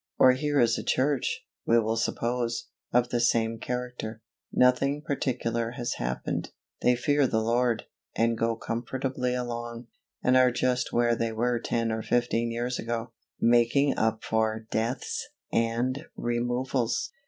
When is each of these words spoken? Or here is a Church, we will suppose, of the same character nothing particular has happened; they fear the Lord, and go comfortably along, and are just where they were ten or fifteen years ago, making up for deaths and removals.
Or 0.17 0.31
here 0.31 0.59
is 0.59 0.79
a 0.79 0.83
Church, 0.83 1.45
we 1.67 1.77
will 1.79 1.95
suppose, 1.95 2.69
of 2.91 3.09
the 3.09 3.19
same 3.19 3.59
character 3.59 4.23
nothing 4.51 5.03
particular 5.03 5.73
has 5.77 5.93
happened; 5.97 6.49
they 6.81 6.95
fear 6.95 7.27
the 7.27 7.39
Lord, 7.39 7.83
and 8.15 8.35
go 8.35 8.55
comfortably 8.55 9.35
along, 9.35 9.85
and 10.23 10.35
are 10.35 10.49
just 10.49 10.91
where 10.91 11.15
they 11.15 11.31
were 11.31 11.59
ten 11.59 11.91
or 11.91 12.01
fifteen 12.01 12.49
years 12.49 12.79
ago, 12.79 13.11
making 13.39 13.95
up 13.95 14.23
for 14.23 14.65
deaths 14.71 15.23
and 15.53 16.03
removals. 16.17 17.11